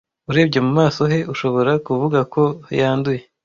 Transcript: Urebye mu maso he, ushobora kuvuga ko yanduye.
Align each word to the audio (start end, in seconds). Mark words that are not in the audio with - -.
Urebye 0.29 0.59
mu 0.65 0.71
maso 0.79 1.01
he, 1.11 1.19
ushobora 1.33 1.71
kuvuga 1.85 2.19
ko 2.33 2.43
yanduye. 2.79 3.21